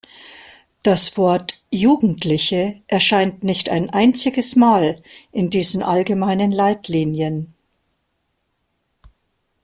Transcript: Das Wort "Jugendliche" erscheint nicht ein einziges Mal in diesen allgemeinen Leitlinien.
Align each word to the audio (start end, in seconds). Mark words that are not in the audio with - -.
Das 0.81 1.15
Wort 1.15 1.59
"Jugendliche" 1.69 2.81
erscheint 2.87 3.43
nicht 3.43 3.69
ein 3.69 3.91
einziges 3.91 4.55
Mal 4.55 5.03
in 5.31 5.51
diesen 5.51 5.83
allgemeinen 5.83 6.51
Leitlinien. 6.51 7.53